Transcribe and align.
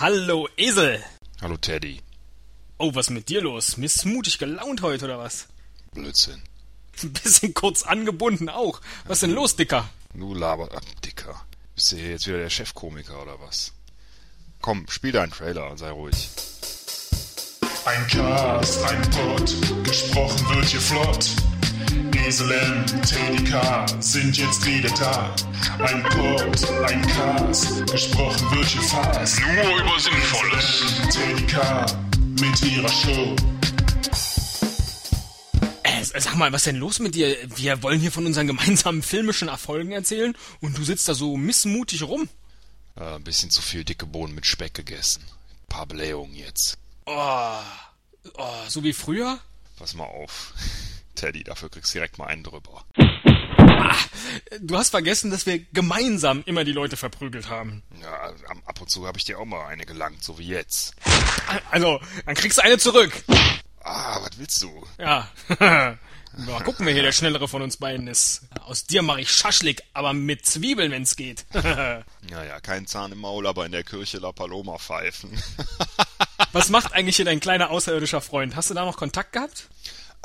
Hallo 0.00 0.48
Esel. 0.56 1.02
Hallo 1.40 1.56
Teddy. 1.56 2.00
Oh, 2.78 2.94
was 2.94 3.06
ist 3.06 3.10
mit 3.10 3.28
dir 3.28 3.42
los? 3.42 3.76
Missmutig 3.78 4.38
gelaunt 4.38 4.80
heute 4.80 5.06
oder 5.06 5.18
was? 5.18 5.48
Blödsinn. 5.92 6.40
Ein 7.02 7.12
bisschen 7.12 7.52
kurz 7.52 7.82
angebunden 7.82 8.48
auch. 8.48 8.80
Was 9.08 9.16
ist 9.16 9.22
denn 9.22 9.32
los, 9.32 9.56
Dicker? 9.56 9.88
Du 10.14 10.34
laber 10.34 10.70
ab, 10.70 10.84
Dicker. 11.04 11.44
Bist 11.74 11.90
du 11.90 11.96
hier 11.96 12.10
jetzt 12.10 12.28
wieder 12.28 12.38
der 12.38 12.48
Chefkomiker 12.48 13.20
oder 13.20 13.40
was? 13.40 13.72
Komm, 14.60 14.86
spiel 14.88 15.10
deinen 15.10 15.32
Trailer 15.32 15.68
und 15.68 15.78
sei 15.78 15.90
ruhig. 15.90 16.30
Ein 17.84 18.06
Cast, 18.06 18.84
ein 18.84 19.02
Pod, 19.10 19.56
gesprochen 19.82 20.48
wird 20.54 20.66
hier 20.66 20.80
flott. 20.80 21.26
Esel 22.26 22.50
M, 22.52 22.86
Teddy 23.02 23.44
K 23.44 23.86
sind 24.00 24.36
jetzt 24.36 24.64
wieder 24.66 24.90
da. 24.90 25.34
Ein 25.78 26.02
Pod, 26.04 26.70
ein 26.88 27.02
Cast, 27.06 27.86
gesprochen 27.90 28.50
wird 28.56 28.66
hier 28.66 28.82
fast. 28.82 29.40
Nur 29.40 29.80
über 29.80 29.98
Sinnvolles. 29.98 30.84
Teddy 31.10 31.46
K 31.46 31.86
mit 32.40 32.62
ihrer 32.62 32.88
Show. 32.88 33.36
Äh, 35.82 36.04
sag 36.04 36.36
mal, 36.36 36.52
was 36.52 36.60
ist 36.62 36.66
denn 36.66 36.76
los 36.76 36.98
mit 36.98 37.14
dir? 37.14 37.36
Wir 37.56 37.82
wollen 37.82 38.00
hier 38.00 38.12
von 38.12 38.26
unseren 38.26 38.46
gemeinsamen 38.46 39.02
filmischen 39.02 39.48
Erfolgen 39.48 39.92
erzählen 39.92 40.36
und 40.60 40.76
du 40.76 40.84
sitzt 40.84 41.08
da 41.08 41.14
so 41.14 41.36
missmutig 41.36 42.02
rum. 42.02 42.28
Äh, 42.96 43.14
ein 43.16 43.24
bisschen 43.24 43.50
zu 43.50 43.62
viel 43.62 43.84
dicke 43.84 44.06
Bohnen 44.06 44.34
mit 44.34 44.46
Speck 44.46 44.74
gegessen. 44.74 45.22
Ein 45.24 45.68
paar 45.68 45.86
Blähungen 45.86 46.34
jetzt. 46.34 46.78
Oh, 47.06 47.58
oh, 48.34 48.54
so 48.68 48.84
wie 48.84 48.92
früher? 48.92 49.38
Pass 49.78 49.94
mal 49.94 50.04
auf. 50.04 50.52
Teddy, 51.18 51.44
dafür 51.44 51.68
kriegst 51.68 51.92
du 51.92 51.98
direkt 51.98 52.18
mal 52.18 52.26
einen 52.26 52.44
drüber. 52.44 52.84
Du 54.60 54.76
hast 54.76 54.90
vergessen, 54.90 55.30
dass 55.30 55.46
wir 55.46 55.58
gemeinsam 55.72 56.42
immer 56.46 56.64
die 56.64 56.72
Leute 56.72 56.96
verprügelt 56.96 57.48
haben. 57.48 57.82
Ja, 58.00 58.32
ab 58.66 58.80
und 58.80 58.88
zu 58.88 59.06
habe 59.06 59.18
ich 59.18 59.24
dir 59.24 59.38
auch 59.38 59.44
mal 59.44 59.66
eine 59.66 59.84
gelangt, 59.84 60.22
so 60.22 60.38
wie 60.38 60.46
jetzt. 60.46 60.94
Also, 61.70 62.00
dann 62.24 62.34
kriegst 62.34 62.58
du 62.58 62.62
eine 62.62 62.78
zurück. 62.78 63.12
Ah, 63.82 64.20
was 64.22 64.38
willst 64.38 64.62
du? 64.62 64.86
Ja. 64.98 65.28
Mal 66.36 66.62
gucken, 66.62 66.86
wer 66.86 66.92
hier 66.92 67.02
der 67.02 67.12
schnellere 67.12 67.48
von 67.48 67.62
uns 67.62 67.78
beiden 67.78 68.06
ist. 68.06 68.42
Aus 68.60 68.84
dir 68.84 69.02
mache 69.02 69.22
ich 69.22 69.30
Schaschlik, 69.30 69.82
aber 69.92 70.12
mit 70.12 70.46
Zwiebeln, 70.46 70.92
wenn's 70.92 71.16
geht. 71.16 71.44
Naja, 72.30 72.60
kein 72.60 72.86
Zahn 72.86 73.12
im 73.12 73.18
Maul, 73.18 73.46
aber 73.46 73.64
in 73.64 73.72
der 73.72 73.82
Kirche 73.82 74.18
La 74.18 74.32
Paloma 74.32 74.76
pfeifen. 74.76 75.30
Was 76.52 76.68
macht 76.68 76.92
eigentlich 76.92 77.16
hier 77.16 77.24
dein 77.24 77.40
kleiner 77.40 77.70
außerirdischer 77.70 78.20
Freund? 78.20 78.54
Hast 78.54 78.68
du 78.68 78.74
da 78.74 78.84
noch 78.84 78.98
Kontakt 78.98 79.32
gehabt? 79.32 79.68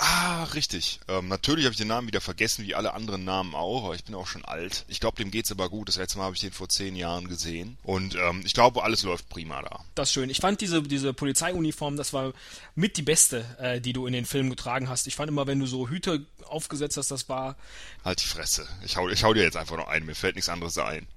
Ah, 0.05 0.43
richtig. 0.53 0.99
Ähm, 1.07 1.29
natürlich 1.29 1.63
habe 1.63 1.71
ich 1.71 1.77
den 1.77 1.87
Namen 1.87 2.07
wieder 2.07 2.19
vergessen, 2.19 2.65
wie 2.65 2.75
alle 2.75 2.93
anderen 2.93 3.23
Namen 3.23 3.55
auch, 3.55 3.85
aber 3.85 3.95
ich 3.95 4.03
bin 4.03 4.15
auch 4.15 4.27
schon 4.27 4.43
alt. 4.43 4.83
Ich 4.89 4.99
glaube, 4.99 5.15
dem 5.15 5.31
geht's 5.31 5.49
aber 5.49 5.69
gut. 5.69 5.87
Das 5.87 5.95
letzte 5.95 6.17
Mal 6.17 6.25
habe 6.25 6.35
ich 6.35 6.41
den 6.41 6.51
vor 6.51 6.67
zehn 6.67 6.97
Jahren 6.97 7.29
gesehen. 7.29 7.77
Und 7.83 8.15
ähm, 8.15 8.41
ich 8.43 8.53
glaube, 8.53 8.83
alles 8.83 9.03
läuft 9.03 9.29
prima 9.29 9.61
da. 9.61 9.79
Das 9.95 10.09
ist 10.09 10.13
schön. 10.13 10.29
Ich 10.29 10.41
fand 10.41 10.59
diese, 10.59 10.83
diese 10.83 11.13
Polizeiuniform, 11.13 11.95
das 11.95 12.11
war 12.11 12.33
mit 12.75 12.97
die 12.97 13.01
beste, 13.01 13.45
äh, 13.59 13.79
die 13.79 13.93
du 13.93 14.05
in 14.05 14.11
den 14.11 14.25
Filmen 14.25 14.49
getragen 14.49 14.89
hast. 14.89 15.07
Ich 15.07 15.15
fand 15.15 15.29
immer, 15.29 15.47
wenn 15.47 15.61
du 15.61 15.67
so 15.67 15.87
Hüte 15.87 16.25
aufgesetzt 16.47 16.97
hast, 16.97 17.09
das 17.09 17.29
war. 17.29 17.55
Halt 18.03 18.21
die 18.21 18.27
Fresse. 18.27 18.67
Ich 18.83 18.97
hau, 18.97 19.07
ich 19.07 19.23
hau 19.23 19.33
dir 19.33 19.43
jetzt 19.43 19.55
einfach 19.55 19.77
noch 19.77 19.87
ein. 19.87 20.05
Mir 20.05 20.15
fällt 20.15 20.35
nichts 20.35 20.49
anderes 20.49 20.77
ein. 20.79 21.07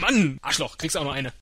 Mann! 0.00 0.40
Arschloch, 0.42 0.78
kriegst 0.78 0.96
auch 0.96 1.04
noch 1.04 1.12
eine. 1.12 1.32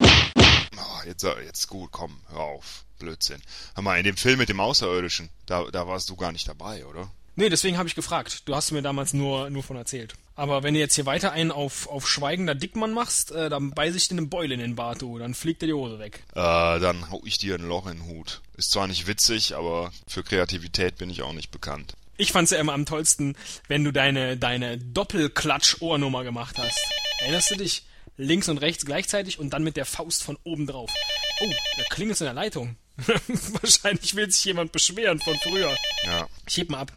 Oh, 0.77 1.07
jetzt, 1.07 1.23
jetzt 1.23 1.67
gut, 1.67 1.93
komm, 1.93 2.21
hör 2.29 2.41
auf. 2.41 2.85
Blödsinn. 3.05 3.43
Hör 3.75 3.83
mal, 3.83 3.99
in 3.99 4.05
dem 4.05 4.17
Film 4.17 4.39
mit 4.39 4.49
dem 4.49 4.61
Außerirdischen, 4.61 5.29
da, 5.47 5.71
da 5.71 5.87
warst 5.87 6.09
du 6.09 6.17
gar 6.17 6.33
nicht 6.33 6.49
dabei, 6.49 6.87
oder? 6.87 7.11
Nee, 7.37 7.49
deswegen 7.49 7.79
habe 7.79 7.89
ich 7.89 7.95
gefragt. 7.95 8.49
Du 8.49 8.55
hast 8.55 8.71
mir 8.71 8.81
damals 8.81 9.13
nur, 9.13 9.51
nur 9.51 9.63
von 9.63 9.77
erzählt. 9.77 10.15
Aber 10.37 10.63
wenn 10.63 10.75
du 10.75 10.81
jetzt 10.81 10.95
hier 10.95 11.05
weiter 11.05 11.33
einen 11.33 11.51
auf, 11.51 11.89
auf 11.89 12.09
schweigender 12.09 12.55
Dickmann 12.55 12.93
machst, 12.93 13.33
äh, 13.33 13.51
dann 13.51 13.73
beiß 13.73 13.95
ich 13.95 14.09
dir 14.09 14.19
eine 14.19 14.27
Beule 14.27 14.55
in 14.55 14.61
den 14.61 14.77
Bart, 14.77 15.03
du. 15.03 15.19
Dann 15.19 15.35
fliegt 15.35 15.61
dir 15.61 15.67
die 15.67 15.73
Hose 15.75 15.99
weg. 15.99 16.23
Äh, 16.33 16.35
dann 16.81 17.11
hau 17.11 17.21
ich 17.25 17.39
dir 17.39 17.57
ein 17.57 17.69
Loch 17.69 17.87
in 17.87 17.99
den 17.99 18.07
Hut. 18.07 18.41
Ist 18.57 18.71
zwar 18.71 18.87
nicht 18.87 19.07
witzig, 19.07 19.55
aber 19.57 19.93
für 20.07 20.23
Kreativität 20.23 20.97
bin 20.97 21.11
ich 21.11 21.23
auch 21.23 21.33
nicht 21.33 21.51
bekannt. 21.51 21.95
Ich 22.17 22.31
fand's 22.31 22.53
ja 22.53 22.59
immer 22.59 22.73
am 22.73 22.87
tollsten, 22.87 23.37
wenn 23.67 23.83
du 23.83 23.91
deine, 23.91 24.37
deine 24.37 24.79
Doppelklatsch-Ohrnummer 24.79 26.23
gemacht 26.23 26.57
hast. 26.59 26.79
Erinnerst 27.21 27.51
du 27.51 27.57
dich? 27.57 27.85
Links 28.17 28.49
und 28.49 28.59
rechts 28.59 28.87
gleichzeitig 28.87 29.41
und 29.41 29.51
dann 29.51 29.65
mit 29.65 29.77
der 29.77 29.87
Faust 29.87 30.23
von 30.23 30.39
oben 30.45 30.69
drauf. 30.69 30.93
Oh, 31.41 31.51
da 31.77 31.83
klingelt's 31.91 32.21
in 32.21 32.27
der 32.27 32.35
Leitung. 32.35 32.77
Wahrscheinlich 33.63 34.15
will 34.15 34.31
sich 34.31 34.45
jemand 34.45 34.73
beschweren 34.73 35.21
von 35.21 35.37
früher. 35.43 35.77
Ja. 36.05 36.29
Ich 36.49 36.57
heb 36.57 36.71
mal 36.71 36.81
ab. 36.81 36.97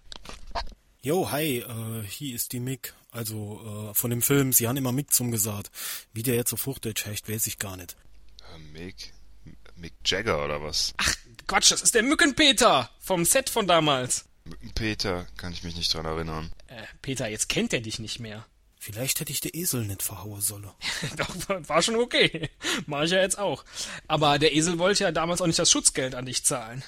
Jo, 1.02 1.32
hi, 1.32 1.60
äh, 1.60 2.04
hier 2.08 2.36
ist 2.36 2.54
die 2.54 2.60
Mick. 2.60 2.94
Also, 3.12 3.90
äh, 3.90 3.94
von 3.94 4.10
dem 4.10 4.22
Film, 4.22 4.54
sie 4.54 4.68
haben 4.68 4.78
immer 4.78 4.92
Mick 4.92 5.14
zum 5.14 5.32
gesagt. 5.32 5.72
Wie 6.14 6.24
der 6.24 6.36
jetzt 6.36 6.54
auf 6.54 6.66
Hochdeutsch 6.66 7.06
heißt, 7.06 7.30
weiß 7.30 7.48
ich 7.48 7.60
gar 7.60 7.78
nicht. 7.78 7.96
Äh, 8.54 8.60
Mick, 8.60 9.14
Mick 9.76 9.94
Jagger 10.06 10.44
oder 10.44 10.62
was? 10.62 10.94
Ach, 10.98 11.16
Quatsch, 11.48 11.72
das 11.72 11.82
ist 11.82 11.96
der 11.96 12.04
Mückenpeter 12.04 12.90
vom 13.00 13.26
Set 13.26 13.50
von 13.50 13.68
damals. 13.68 14.26
Mückenpeter, 14.44 15.28
kann 15.38 15.54
ich 15.54 15.64
mich 15.64 15.76
nicht 15.76 15.94
dran 15.94 16.06
erinnern. 16.06 16.52
Äh, 16.68 16.84
Peter, 17.02 17.28
jetzt 17.28 17.50
kennt 17.50 17.74
er 17.74 17.82
dich 17.82 18.00
nicht 18.00 18.20
mehr. 18.20 18.46
Vielleicht 18.90 19.20
hätte 19.20 19.34
ich 19.34 19.42
den 19.42 19.52
Esel 19.54 19.84
nicht 19.84 20.02
verhauen 20.02 20.40
sollen. 20.40 20.64
Doch, 21.18 21.50
war- 21.50 21.68
war 21.68 21.82
schon 21.82 21.98
okay. 21.98 22.50
Mach 22.86 23.04
ich 23.04 23.12
ja 23.12 23.20
jetzt 23.20 23.38
auch. 23.38 23.66
Aber 24.08 24.40
der 24.40 24.56
Esel 24.56 24.80
wollte 24.80 25.04
ja 25.04 25.12
damals 25.12 25.42
auch 25.42 25.46
nicht 25.48 25.60
das 25.60 25.70
Schutzgeld 25.70 26.16
an 26.16 26.26
dich 26.26 26.46
zahlen. 26.46 26.82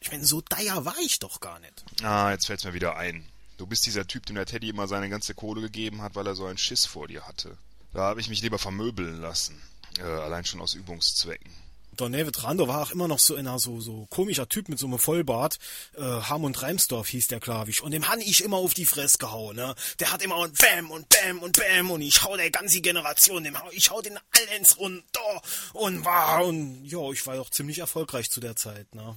Ich 0.00 0.10
meine, 0.12 0.26
so 0.26 0.42
teuer 0.42 0.84
war 0.84 0.96
ich 1.00 1.18
doch 1.18 1.40
gar 1.40 1.58
nicht. 1.60 1.82
Ah, 2.02 2.30
jetzt 2.30 2.46
fällt's 2.46 2.64
mir 2.64 2.74
wieder 2.74 2.96
ein. 2.96 3.26
Du 3.56 3.66
bist 3.66 3.86
dieser 3.86 4.06
Typ, 4.06 4.26
dem 4.26 4.36
der 4.36 4.44
Teddy 4.44 4.68
immer 4.68 4.86
seine 4.86 5.08
ganze 5.08 5.32
Kohle 5.34 5.62
gegeben 5.62 6.02
hat, 6.02 6.14
weil 6.14 6.26
er 6.26 6.34
so 6.34 6.44
einen 6.44 6.58
Schiss 6.58 6.84
vor 6.84 7.08
dir 7.08 7.26
hatte. 7.26 7.56
Da 7.94 8.00
habe 8.02 8.20
ich 8.20 8.28
mich 8.28 8.42
lieber 8.42 8.58
vermöbeln 8.58 9.18
lassen. 9.22 9.58
Äh, 9.98 10.02
allein 10.02 10.44
schon 10.44 10.60
aus 10.60 10.74
Übungszwecken. 10.74 11.50
Der 11.98 12.08
David 12.08 12.42
Rando 12.42 12.68
war 12.68 12.82
auch 12.82 12.90
immer 12.90 13.08
noch 13.08 13.18
so 13.18 13.34
einer 13.34 13.58
so, 13.58 13.80
so 13.80 14.06
komischer 14.10 14.48
Typ 14.48 14.68
mit 14.68 14.78
so 14.78 14.86
einem 14.86 14.98
Vollbart. 14.98 15.58
Äh, 15.96 16.02
Harmund 16.02 16.62
Reimsdorf 16.62 17.08
hieß 17.08 17.28
der 17.28 17.40
Klavisch. 17.40 17.82
Und 17.82 17.92
dem 17.92 18.08
han 18.08 18.20
ich 18.20 18.44
immer 18.44 18.58
auf 18.58 18.74
die 18.74 18.86
Fresse 18.86 19.18
gehauen, 19.18 19.56
ne? 19.56 19.74
Der 20.00 20.12
hat 20.12 20.22
immer 20.22 20.36
und 20.36 20.58
Bäm 20.58 20.90
und 20.90 21.08
Bäm 21.08 21.38
und 21.38 21.58
Bäm 21.58 21.90
und 21.90 22.02
ich 22.02 22.22
hau 22.22 22.36
der 22.36 22.50
ganze 22.50 22.80
Generation, 22.80 23.44
dem 23.44 23.58
hau, 23.58 23.70
ich 23.72 23.90
hau 23.90 24.00
den 24.02 24.16
allen 24.16 24.58
ins 24.58 24.78
runter 24.78 25.42
und 25.72 26.04
war 26.04 26.44
und 26.44 26.84
ja, 26.84 27.10
ich 27.10 27.26
war 27.26 27.36
doch 27.36 27.50
ziemlich 27.50 27.78
erfolgreich 27.78 28.30
zu 28.30 28.40
der 28.40 28.56
Zeit, 28.56 28.94
ne? 28.94 29.16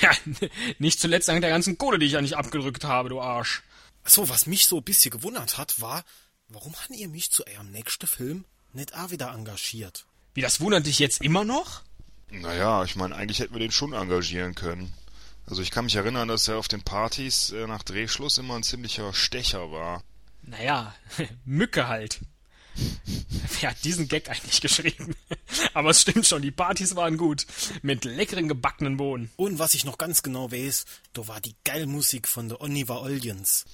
Ja, 0.00 0.10
nicht 0.78 1.00
zuletzt 1.00 1.28
dank 1.28 1.40
der 1.40 1.50
ganzen 1.50 1.78
Kohle, 1.78 1.98
die 1.98 2.06
ich 2.06 2.12
ja 2.12 2.20
nicht 2.20 2.36
abgedrückt 2.36 2.84
habe, 2.84 3.08
du 3.08 3.20
Arsch. 3.20 3.62
So, 4.04 4.28
was 4.28 4.46
mich 4.46 4.66
so 4.66 4.78
ein 4.78 4.84
bisschen 4.84 5.10
gewundert 5.10 5.58
hat, 5.58 5.80
war, 5.80 6.04
warum 6.48 6.74
han 6.76 6.96
ihr 6.96 7.08
mich 7.08 7.30
zu 7.30 7.46
eurem 7.46 7.70
nächsten 7.70 8.06
Film 8.06 8.44
nicht 8.72 8.94
auch 8.94 9.10
wieder 9.10 9.32
engagiert? 9.32 10.06
Wie, 10.34 10.40
das 10.40 10.60
wundert 10.60 10.86
dich 10.86 10.98
jetzt 10.98 11.22
immer 11.22 11.44
noch? 11.44 11.82
Naja, 12.30 12.84
ich 12.84 12.96
meine, 12.96 13.14
eigentlich 13.16 13.40
hätten 13.40 13.54
wir 13.54 13.60
den 13.60 13.72
schon 13.72 13.92
engagieren 13.92 14.54
können. 14.54 14.92
Also 15.46 15.62
ich 15.62 15.70
kann 15.70 15.84
mich 15.84 15.96
erinnern, 15.96 16.28
dass 16.28 16.46
er 16.46 16.58
auf 16.58 16.68
den 16.68 16.82
Partys 16.82 17.50
äh, 17.50 17.66
nach 17.66 17.82
Drehschluss 17.82 18.38
immer 18.38 18.54
ein 18.54 18.62
ziemlicher 18.62 19.12
Stecher 19.12 19.72
war. 19.72 20.02
Naja, 20.42 20.94
Mücke 21.44 21.88
halt. 21.88 22.20
Wer 23.60 23.70
hat 23.70 23.84
diesen 23.84 24.08
Gag 24.08 24.30
eigentlich 24.30 24.60
geschrieben? 24.60 25.14
Aber 25.74 25.90
es 25.90 26.02
stimmt 26.02 26.26
schon, 26.26 26.42
die 26.42 26.52
Partys 26.52 26.94
waren 26.96 27.16
gut. 27.16 27.46
Mit 27.82 28.04
leckeren 28.04 28.48
gebackenen 28.48 28.96
Bohnen. 28.96 29.30
Und 29.36 29.58
was 29.58 29.74
ich 29.74 29.84
noch 29.84 29.98
ganz 29.98 30.22
genau 30.22 30.52
weiß, 30.52 30.84
da 31.12 31.26
war 31.26 31.40
die 31.40 31.56
geil 31.64 31.86
Musik 31.86 32.28
von 32.28 32.48
der 32.48 32.60
Oliver 32.60 33.02
Olliens. 33.02 33.64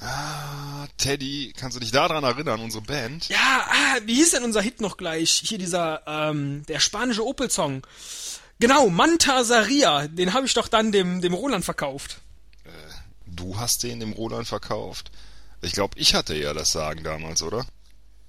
Ah, 0.00 0.86
Teddy, 0.96 1.52
kannst 1.56 1.76
du 1.76 1.80
dich 1.80 1.90
daran 1.90 2.22
erinnern, 2.22 2.60
unsere 2.60 2.84
Band? 2.84 3.28
Ja, 3.28 3.66
ah, 3.68 3.98
wie 4.04 4.14
hieß 4.14 4.32
denn 4.32 4.44
unser 4.44 4.62
Hit 4.62 4.80
noch 4.80 4.96
gleich? 4.96 5.42
Hier 5.44 5.58
dieser, 5.58 6.02
ähm, 6.06 6.64
der 6.66 6.80
spanische 6.80 7.26
Opel-Song. 7.26 7.86
Genau, 8.60 8.88
Manta 8.90 9.44
Saria. 9.44 10.08
Den 10.08 10.32
habe 10.32 10.46
ich 10.46 10.54
doch 10.54 10.68
dann 10.68 10.92
dem, 10.92 11.20
dem 11.20 11.34
Roland 11.34 11.64
verkauft. 11.64 12.18
Du 13.26 13.58
hast 13.58 13.82
den 13.82 14.00
dem 14.00 14.12
Roland 14.12 14.48
verkauft. 14.48 15.10
Ich 15.62 15.72
glaube, 15.72 15.98
ich 15.98 16.14
hatte 16.14 16.34
ja 16.34 16.52
das 16.54 16.72
Sagen 16.72 17.04
damals, 17.04 17.42
oder? 17.42 17.66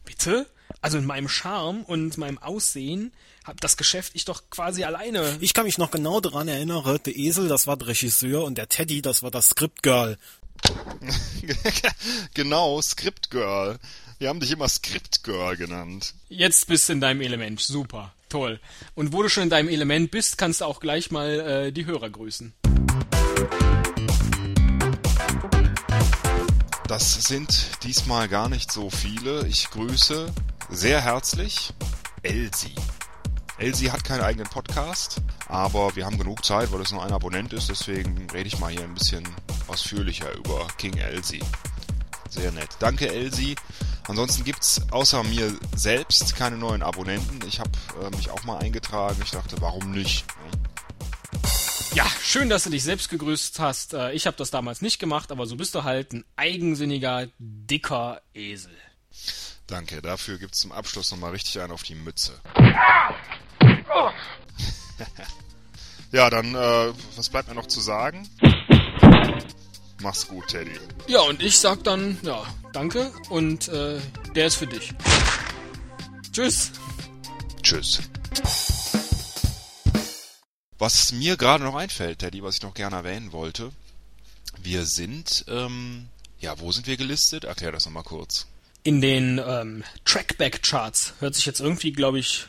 Bitte? 0.05 0.47
Also 0.81 0.97
in 0.97 1.05
meinem 1.05 1.29
Charme 1.29 1.83
und 1.83 2.17
meinem 2.17 2.37
Aussehen 2.37 3.11
hab 3.43 3.59
das 3.61 3.77
Geschäft 3.77 4.11
ich 4.15 4.25
doch 4.25 4.43
quasi 4.51 4.83
alleine. 4.83 5.37
Ich 5.39 5.53
kann 5.53 5.65
mich 5.65 5.79
noch 5.79 5.89
genau 5.89 6.19
daran 6.19 6.47
erinnern, 6.47 6.99
der 7.03 7.15
Esel, 7.15 7.47
das 7.47 7.65
war 7.65 7.77
der 7.77 7.87
Regisseur 7.87 8.43
und 8.43 8.57
der 8.57 8.69
Teddy, 8.69 9.01
das 9.01 9.23
war 9.23 9.31
das 9.31 9.49
Script-Girl. 9.49 10.17
genau, 12.33 12.81
Script 12.81 13.29
Girl. 13.29 13.79
Wir 14.17 14.29
haben 14.29 14.39
dich 14.39 14.51
immer 14.51 14.67
Script 14.67 15.23
Girl 15.23 15.55
genannt. 15.55 16.13
Jetzt 16.27 16.67
bist 16.67 16.89
du 16.89 16.93
in 16.93 17.01
deinem 17.01 17.21
Element. 17.21 17.59
Super. 17.59 18.13
Toll. 18.27 18.59
Und 18.93 19.13
wo 19.13 19.23
du 19.23 19.29
schon 19.29 19.43
in 19.43 19.49
deinem 19.49 19.69
Element 19.69 20.11
bist, 20.11 20.37
kannst 20.37 20.61
du 20.61 20.65
auch 20.65 20.79
gleich 20.79 21.09
mal 21.09 21.39
äh, 21.39 21.71
die 21.71 21.85
Hörer 21.85 22.09
grüßen. 22.09 22.53
Das 26.87 27.23
sind 27.25 27.83
diesmal 27.83 28.27
gar 28.27 28.49
nicht 28.49 28.71
so 28.71 28.89
viele. 28.89 29.47
Ich 29.47 29.69
grüße 29.69 30.33
sehr 30.69 31.01
herzlich 31.01 31.73
Elsie. 32.23 32.75
Elsie 33.57 33.91
hat 33.91 34.03
keinen 34.03 34.21
eigenen 34.21 34.47
Podcast, 34.47 35.21
aber 35.47 35.95
wir 35.95 36.05
haben 36.05 36.17
genug 36.17 36.45
Zeit, 36.45 36.71
weil 36.71 36.81
es 36.81 36.91
nur 36.91 37.03
ein 37.03 37.11
Abonnent 37.11 37.53
ist, 37.53 37.69
deswegen 37.69 38.29
rede 38.31 38.47
ich 38.47 38.59
mal 38.59 38.71
hier 38.71 38.83
ein 38.83 38.93
bisschen 38.93 39.23
ausführlicher 39.69 40.33
über 40.35 40.67
King 40.77 40.97
Elsie. 40.97 41.43
Sehr 42.29 42.51
nett. 42.51 42.69
Danke 42.79 43.07
Elsie. 43.07 43.55
Ansonsten 44.07 44.43
gibt's 44.43 44.81
außer 44.91 45.23
mir 45.23 45.53
selbst 45.75 46.35
keine 46.35 46.57
neuen 46.57 46.81
Abonnenten. 46.83 47.39
Ich 47.47 47.59
habe 47.59 47.71
äh, 48.03 48.09
mich 48.15 48.29
auch 48.31 48.43
mal 48.43 48.57
eingetragen. 48.59 49.19
Ich 49.23 49.31
dachte, 49.31 49.61
warum 49.61 49.91
nicht? 49.91 50.25
Ja, 51.95 52.05
schön, 52.21 52.49
dass 52.49 52.63
du 52.65 52.69
dich 52.69 52.83
selbst 52.83 53.09
gegrüßt 53.09 53.59
hast. 53.59 53.93
Äh, 53.93 54.11
Ich 54.13 54.27
habe 54.27 54.37
das 54.37 54.51
damals 54.51 54.81
nicht 54.81 54.99
gemacht, 54.99 55.31
aber 55.31 55.45
so 55.47 55.55
bist 55.55 55.73
du 55.75 55.83
halt 55.83 56.13
ein 56.13 56.23
eigensinniger, 56.35 57.27
dicker 57.39 58.21
Esel. 58.33 58.75
Danke, 59.67 60.01
dafür 60.01 60.37
gibt's 60.39 60.59
zum 60.59 60.71
Abschluss 60.71 61.11
nochmal 61.11 61.31
richtig 61.31 61.59
einen 61.61 61.71
auf 61.71 61.83
die 61.83 61.95
Mütze. 61.95 62.39
ja, 66.11 66.29
dann, 66.29 66.55
äh, 66.55 66.93
was 67.15 67.29
bleibt 67.29 67.47
mir 67.49 67.55
noch 67.55 67.67
zu 67.67 67.79
sagen? 67.79 68.27
Mach's 70.01 70.27
gut, 70.27 70.47
Teddy. 70.47 70.79
Ja, 71.07 71.21
und 71.21 71.41
ich 71.41 71.57
sag 71.57 71.83
dann, 71.83 72.17
ja, 72.21 72.45
danke 72.71 73.11
und 73.29 73.67
äh, 73.67 73.99
der 74.33 74.47
ist 74.47 74.55
für 74.55 74.67
dich. 74.67 74.93
Tschüss. 76.31 76.71
Tschüss. 77.61 77.99
Was 80.77 81.11
mir 81.11 81.35
gerade 81.35 81.65
noch 81.65 81.75
einfällt, 81.75 82.19
Teddy, 82.19 82.41
was 82.41 82.55
ich 82.55 82.61
noch 82.61 82.73
gerne 82.73 82.95
erwähnen 82.97 83.33
wollte. 83.33 83.71
Wir 84.61 84.85
sind, 84.85 85.43
ähm, 85.49 86.07
ja, 86.39 86.57
wo 86.59 86.71
sind 86.71 86.87
wir 86.87 86.95
gelistet? 86.95 87.43
Erklär 87.43 87.73
das 87.73 87.85
nochmal 87.85 88.03
kurz. 88.03 88.47
In 88.83 89.01
den 89.01 89.41
ähm, 89.45 89.83
Trackback-Charts 90.05 91.15
hört 91.19 91.35
sich 91.35 91.45
jetzt 91.45 91.59
irgendwie, 91.59 91.91
glaube 91.91 92.19
ich, 92.19 92.47